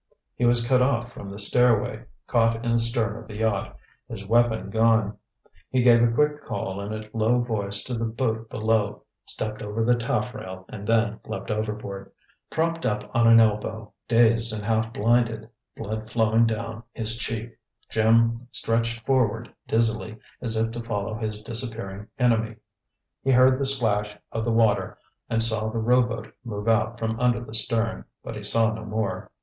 [0.33, 3.77] He was cut off from the stairway, caught in the stern of the yacht,
[4.09, 5.15] his weapon gone.
[5.69, 9.83] He gave a quick call in a low voice to the boat below, stepped over
[9.85, 12.11] the taffrail and then leaped overboard.
[12.49, 17.55] Propped up on an elbow, dazed and half blinded, blood flowing down his cheek,
[17.87, 22.55] Jim stretched forward dizzily, as if to follow his disappearing enemy.
[23.23, 24.97] He heard the splash of the water,
[25.29, 29.29] and saw the rowboat move out from under the stern, but he saw no more.